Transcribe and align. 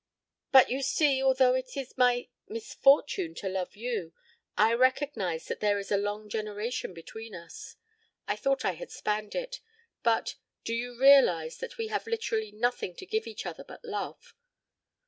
"But, 0.51 0.71
you 0.71 0.81
see, 0.81 1.21
although 1.21 1.53
it 1.53 1.77
is 1.77 1.95
my 1.95 2.27
misfortune 2.47 3.35
to 3.35 3.47
love 3.47 3.75
you, 3.75 4.13
I 4.57 4.73
recognize 4.73 5.45
that 5.45 5.59
there 5.59 5.77
is 5.77 5.91
a 5.91 5.95
long 5.95 6.27
generation 6.27 6.91
between 6.95 7.35
us. 7.35 7.75
I 8.27 8.35
thought 8.35 8.65
I 8.65 8.71
had 8.71 8.89
spanned 8.89 9.35
it, 9.35 9.59
but 10.01 10.37
do 10.63 10.73
you 10.73 10.97
realize 10.99 11.57
that 11.59 11.77
we 11.77 11.89
have 11.89 12.07
literally 12.07 12.51
nothing 12.51 12.95
to 12.95 13.05
give 13.05 13.27
each 13.27 13.45
other 13.45 13.63
but 13.63 13.85
love? 13.85 14.33